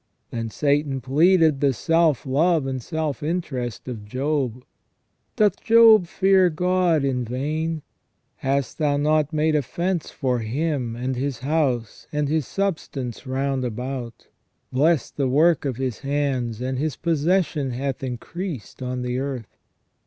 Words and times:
Then 0.31 0.49
Satan 0.49 0.99
pleaded 0.99 1.61
the 1.61 1.73
self 1.73 2.25
love 2.25 2.65
and 2.65 2.81
self 2.81 3.21
interest 3.21 3.87
of 3.87 4.03
Job." 4.03 4.65
Doth 5.35 5.61
Job 5.61 6.07
fear 6.07 6.49
God 6.49 7.05
in 7.05 7.23
vain? 7.23 7.83
Hast 8.37 8.79
Thou 8.79 8.97
not 8.97 9.31
made 9.31 9.55
a 9.55 9.61
fence 9.61 10.09
for 10.09 10.39
him, 10.39 10.95
and 10.95 11.15
his 11.15 11.41
house, 11.41 12.07
and 12.11 12.27
his 12.29 12.47
substance 12.47 13.27
round 13.27 13.63
about, 13.63 14.25
blessed 14.73 15.17
the 15.17 15.27
work 15.29 15.65
of 15.65 15.77
his 15.77 15.99
hands, 15.99 16.61
and 16.61 16.79
his 16.79 16.95
possession 16.95 17.69
hath 17.69 18.01
increased 18.03 18.81
on 18.81 19.03
the 19.03 19.19
earth 19.19 19.55